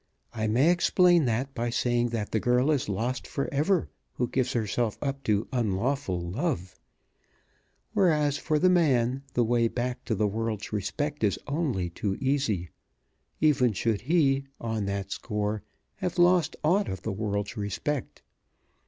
[0.33, 4.53] I may explain that by saying that the girl is lost for ever who gives
[4.53, 6.75] herself up to unlawful love,
[7.93, 12.69] whereas, for the man, the way back to the world's respect is only too easy,
[13.41, 15.61] even should he, on that score,
[15.97, 18.23] have lost aught of the world's respect.